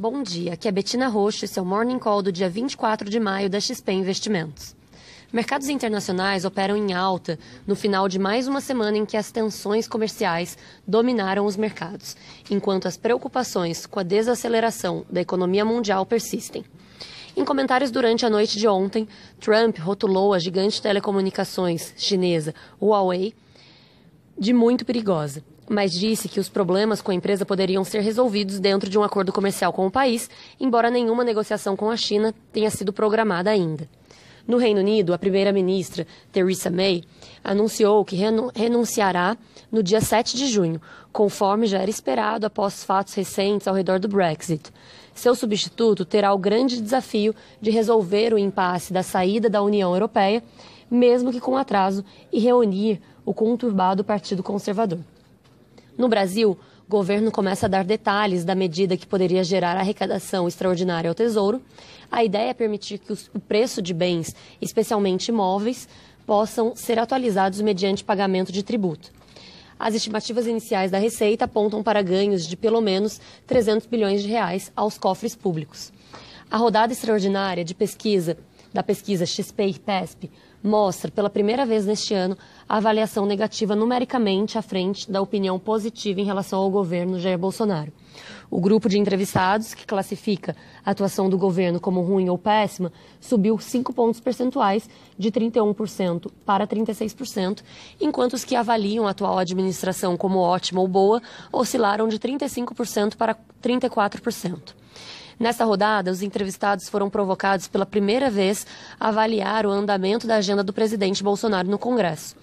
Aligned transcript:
Bom 0.00 0.22
dia, 0.22 0.52
aqui 0.52 0.68
é 0.68 0.70
Betina 0.70 1.08
Roxo 1.08 1.44
e 1.44 1.48
seu 1.48 1.64
Morning 1.64 1.98
Call 1.98 2.22
do 2.22 2.30
dia 2.30 2.48
24 2.48 3.10
de 3.10 3.18
maio 3.18 3.50
da 3.50 3.58
XP 3.58 3.90
Investimentos. 3.90 4.76
Mercados 5.32 5.68
internacionais 5.68 6.44
operam 6.44 6.76
em 6.76 6.92
alta 6.94 7.36
no 7.66 7.74
final 7.74 8.06
de 8.06 8.16
mais 8.16 8.46
uma 8.46 8.60
semana 8.60 8.96
em 8.96 9.04
que 9.04 9.16
as 9.16 9.32
tensões 9.32 9.88
comerciais 9.88 10.56
dominaram 10.86 11.44
os 11.44 11.56
mercados, 11.56 12.16
enquanto 12.48 12.86
as 12.86 12.96
preocupações 12.96 13.86
com 13.86 13.98
a 13.98 14.04
desaceleração 14.04 15.04
da 15.10 15.20
economia 15.20 15.64
mundial 15.64 16.06
persistem. 16.06 16.64
Em 17.36 17.44
comentários 17.44 17.90
durante 17.90 18.24
a 18.24 18.30
noite 18.30 18.56
de 18.56 18.68
ontem, 18.68 19.08
Trump 19.40 19.78
rotulou 19.78 20.32
a 20.32 20.38
gigante 20.38 20.76
de 20.76 20.82
telecomunicações 20.82 21.92
chinesa 21.96 22.54
Huawei 22.80 23.34
de 24.38 24.52
muito 24.52 24.84
perigosa 24.84 25.42
mas 25.68 25.92
disse 25.92 26.28
que 26.28 26.40
os 26.40 26.48
problemas 26.48 27.00
com 27.00 27.10
a 27.10 27.14
empresa 27.14 27.44
poderiam 27.44 27.84
ser 27.84 28.00
resolvidos 28.00 28.58
dentro 28.58 28.88
de 28.88 28.98
um 28.98 29.02
acordo 29.02 29.32
comercial 29.32 29.72
com 29.72 29.86
o 29.86 29.90
país, 29.90 30.30
embora 30.58 30.90
nenhuma 30.90 31.24
negociação 31.24 31.76
com 31.76 31.90
a 31.90 31.96
China 31.96 32.34
tenha 32.52 32.70
sido 32.70 32.92
programada 32.92 33.50
ainda. 33.50 33.88
No 34.46 34.56
Reino 34.56 34.80
Unido, 34.80 35.12
a 35.12 35.18
primeira-ministra 35.18 36.06
Theresa 36.32 36.70
May 36.70 37.04
anunciou 37.44 38.02
que 38.02 38.16
renunciará 38.54 39.36
no 39.70 39.82
dia 39.82 40.00
7 40.00 40.38
de 40.38 40.46
junho, 40.46 40.80
conforme 41.12 41.66
já 41.66 41.80
era 41.80 41.90
esperado 41.90 42.46
após 42.46 42.82
fatos 42.82 43.12
recentes 43.12 43.68
ao 43.68 43.74
redor 43.74 43.98
do 43.98 44.08
Brexit. 44.08 44.72
Seu 45.14 45.34
substituto 45.34 46.04
terá 46.04 46.32
o 46.32 46.38
grande 46.38 46.80
desafio 46.80 47.34
de 47.60 47.70
resolver 47.70 48.32
o 48.32 48.38
impasse 48.38 48.90
da 48.90 49.02
saída 49.02 49.50
da 49.50 49.60
União 49.60 49.92
Europeia, 49.92 50.42
mesmo 50.90 51.30
que 51.30 51.40
com 51.40 51.54
atraso, 51.54 52.02
e 52.32 52.40
reunir 52.40 53.02
o 53.26 53.34
conturbado 53.34 54.02
Partido 54.02 54.42
Conservador. 54.42 55.00
No 55.98 56.08
Brasil, 56.08 56.56
o 56.86 56.90
governo 56.90 57.32
começa 57.32 57.66
a 57.66 57.68
dar 57.68 57.82
detalhes 57.82 58.44
da 58.44 58.54
medida 58.54 58.96
que 58.96 59.04
poderia 59.04 59.42
gerar 59.42 59.76
arrecadação 59.76 60.46
extraordinária 60.46 61.10
ao 61.10 61.14
Tesouro. 61.14 61.60
A 62.08 62.22
ideia 62.22 62.50
é 62.50 62.54
permitir 62.54 62.98
que 62.98 63.12
o 63.12 63.40
preço 63.40 63.82
de 63.82 63.92
bens, 63.92 64.32
especialmente 64.62 65.30
imóveis, 65.30 65.88
possam 66.24 66.76
ser 66.76 67.00
atualizados 67.00 67.60
mediante 67.60 68.04
pagamento 68.04 68.52
de 68.52 68.62
tributo. 68.62 69.10
As 69.76 69.92
estimativas 69.92 70.46
iniciais 70.46 70.92
da 70.92 70.98
Receita 70.98 71.46
apontam 71.46 71.82
para 71.82 72.00
ganhos 72.00 72.46
de 72.46 72.56
pelo 72.56 72.80
menos 72.80 73.20
300 73.48 73.88
bilhões 73.88 74.22
de 74.22 74.28
reais 74.28 74.70
aos 74.76 74.96
cofres 74.96 75.34
públicos. 75.34 75.92
A 76.48 76.56
rodada 76.56 76.92
extraordinária 76.92 77.64
de 77.64 77.74
pesquisa 77.74 78.38
da 78.72 78.82
pesquisa 78.82 79.26
XP 79.26 79.66
e 79.66 79.78
PESP 79.78 80.30
mostra, 80.62 81.10
pela 81.10 81.30
primeira 81.30 81.64
vez 81.64 81.86
neste 81.86 82.14
ano, 82.14 82.36
a 82.68 82.76
avaliação 82.76 83.24
negativa 83.24 83.76
numericamente 83.76 84.58
à 84.58 84.62
frente 84.62 85.10
da 85.10 85.20
opinião 85.20 85.58
positiva 85.58 86.20
em 86.20 86.24
relação 86.24 86.60
ao 86.60 86.70
governo 86.70 87.18
Jair 87.18 87.38
Bolsonaro. 87.38 87.92
O 88.50 88.60
grupo 88.60 88.88
de 88.88 88.98
entrevistados, 88.98 89.74
que 89.74 89.86
classifica 89.86 90.56
a 90.84 90.90
atuação 90.90 91.28
do 91.28 91.36
governo 91.36 91.78
como 91.78 92.00
ruim 92.00 92.28
ou 92.28 92.38
péssima, 92.38 92.90
subiu 93.20 93.58
5 93.58 93.92
pontos 93.92 94.20
percentuais, 94.20 94.88
de 95.18 95.30
31% 95.30 96.30
para 96.44 96.66
36%, 96.66 97.62
enquanto 98.00 98.34
os 98.34 98.44
que 98.44 98.56
avaliam 98.56 99.06
a 99.06 99.10
atual 99.10 99.38
administração 99.38 100.16
como 100.16 100.38
ótima 100.38 100.80
ou 100.80 100.88
boa 100.88 101.20
oscilaram 101.52 102.08
de 102.08 102.18
35% 102.18 103.16
para 103.16 103.36
34%. 103.62 104.74
Nessa 105.38 105.64
rodada, 105.64 106.10
os 106.10 106.20
entrevistados 106.20 106.88
foram 106.88 107.08
provocados 107.08 107.68
pela 107.68 107.86
primeira 107.86 108.28
vez 108.28 108.66
a 108.98 109.08
avaliar 109.08 109.64
o 109.66 109.70
andamento 109.70 110.26
da 110.26 110.36
agenda 110.36 110.64
do 110.64 110.72
presidente 110.72 111.22
Bolsonaro 111.22 111.68
no 111.68 111.78
Congresso. 111.78 112.34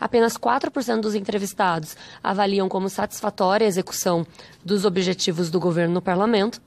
Apenas 0.00 0.36
4% 0.36 1.00
dos 1.00 1.14
entrevistados 1.14 1.96
avaliam 2.22 2.68
como 2.68 2.88
satisfatória 2.88 3.66
a 3.66 3.68
execução 3.68 4.26
dos 4.64 4.84
objetivos 4.84 5.48
do 5.48 5.60
governo 5.60 5.94
no 5.94 6.02
parlamento, 6.02 6.60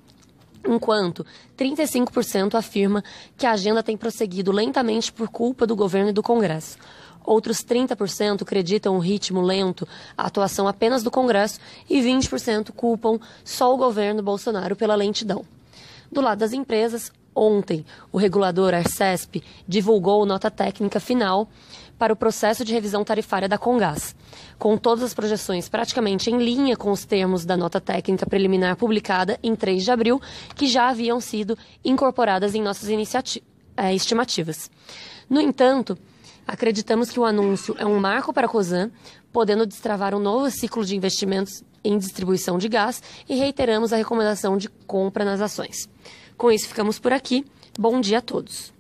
enquanto 0.65 1.25
35% 1.57 2.55
afirma 2.55 3.03
que 3.35 3.45
a 3.45 3.51
agenda 3.51 3.83
tem 3.83 3.97
prosseguido 3.97 4.53
lentamente 4.53 5.11
por 5.11 5.27
culpa 5.27 5.67
do 5.67 5.75
governo 5.75 6.11
e 6.11 6.13
do 6.13 6.23
Congresso. 6.23 6.77
Outros 7.25 7.57
30% 7.57 8.43
acreditam 8.43 8.95
o 8.95 8.99
ritmo 8.99 9.41
lento, 9.41 9.85
a 10.17 10.27
atuação 10.27 10.66
apenas 10.66 11.03
do 11.03 11.11
Congresso, 11.11 11.59
e 11.89 11.99
20% 11.99 12.72
culpam 12.72 13.19
só 13.43 13.73
o 13.73 13.77
governo 13.77 14.23
Bolsonaro 14.23 14.77
pela 14.77 14.95
lentidão. 14.95 15.43
Do 16.13 16.22
lado 16.22 16.38
das 16.38 16.53
empresas, 16.53 17.12
ontem 17.34 17.84
o 18.12 18.19
regulador 18.19 18.72
Arcesp 18.72 19.44
divulgou 19.68 20.28
nota 20.28 20.51
técnica 20.51 21.00
final 21.00 21.50
para 21.97 22.13
o 22.13 22.16
processo 22.16 22.63
de 22.63 22.72
revisão 22.72 23.03
tarifária 23.03 23.50
da 23.50 23.57
Congás, 23.57 24.16
com 24.59 24.78
todas 24.78 25.03
as 25.06 25.16
projeções 25.16 25.68
praticamente 25.68 26.29
em 26.29 26.38
linha 26.38 26.78
com 26.78 26.91
os 26.91 27.03
termos 27.03 27.46
da 27.46 27.57
nota 27.57 27.81
técnica 27.81 28.28
preliminar 28.28 28.75
publicada 28.75 29.40
em 29.41 29.56
3 29.56 29.84
de 29.84 29.90
abril, 29.90 30.22
que 30.53 30.68
já 30.68 30.90
haviam 30.90 31.19
sido 31.19 31.57
incorporadas 31.84 32.53
em 32.53 32.62
nossas 32.62 32.88
é, 33.75 33.96
estimativas. 33.96 34.69
No 35.28 35.41
entanto, 35.41 35.97
acreditamos 36.46 37.09
que 37.09 37.19
o 37.19 37.25
anúncio 37.25 37.75
é 37.79 37.88
um 37.88 38.00
marco 38.00 38.31
para 38.31 38.46
a 38.46 38.50
COSAN, 38.50 38.91
podendo 39.31 39.66
destravar 39.66 40.13
um 40.13 40.19
novo 40.19 40.52
ciclo 40.52 40.85
de 40.85 40.96
investimentos 40.96 41.63
em 41.83 41.97
distribuição 41.97 42.57
de 42.57 42.67
gás 42.67 43.01
e 43.27 43.35
reiteramos 43.35 43.91
a 43.91 43.97
recomendação 43.97 44.57
de 44.57 44.69
compra 44.88 45.25
nas 45.25 45.41
ações. 45.41 45.89
Com 46.38 46.51
isso, 46.51 46.67
ficamos 46.67 46.99
por 46.99 47.13
aqui. 47.13 47.45
Bom 47.77 47.99
dia 47.99 48.19
a 48.19 48.21
todos. 48.21 48.73